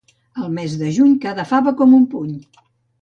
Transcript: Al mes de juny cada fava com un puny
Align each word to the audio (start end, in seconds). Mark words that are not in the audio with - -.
Al 0.43 0.47
mes 0.53 0.77
de 0.79 0.89
juny 0.95 1.13
cada 1.27 1.47
fava 1.53 1.75
com 1.83 1.97
un 1.99 2.09
puny 2.15 2.33